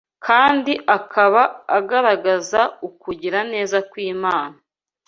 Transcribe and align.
kandi 0.25 0.73
akaba 0.97 1.41
agaragaza 1.77 2.61
ukugira 2.87 3.39
neza 3.53 3.77
kw’Imana 3.89 4.55